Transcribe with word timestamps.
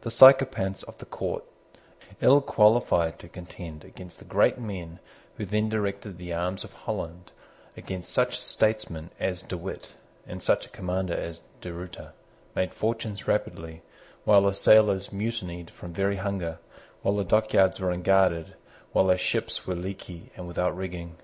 The 0.00 0.10
sycophants 0.10 0.82
of 0.82 0.98
the 0.98 1.04
court, 1.04 1.44
ill 2.20 2.40
qualified 2.40 3.20
to 3.20 3.28
contend 3.28 3.84
against 3.84 4.18
the 4.18 4.24
great 4.24 4.58
men 4.58 4.98
who 5.36 5.46
then 5.46 5.68
directed 5.68 6.18
the 6.18 6.32
arms 6.32 6.64
of 6.64 6.72
Holland, 6.72 7.30
against 7.76 8.12
such 8.12 8.36
a 8.36 8.40
statesman 8.40 9.10
as 9.20 9.42
De 9.42 9.56
Witt, 9.56 9.94
and 10.26 10.42
such 10.42 10.66
a 10.66 10.70
commander 10.70 11.14
as 11.14 11.42
De 11.60 11.72
Ruyter, 11.72 12.14
made 12.56 12.74
fortunes 12.74 13.28
rapidly, 13.28 13.82
while 14.24 14.42
the 14.42 14.54
sailors 14.54 15.12
mutinied 15.12 15.70
from 15.70 15.92
very 15.92 16.16
hunger, 16.16 16.58
while 17.02 17.14
the 17.14 17.22
dockyards 17.22 17.78
were 17.78 17.92
unguarded, 17.92 18.54
while 18.92 19.06
the 19.06 19.16
ships 19.16 19.68
were 19.68 19.76
leaky 19.76 20.32
and 20.36 20.48
without 20.48 20.76
rigging. 20.76 21.14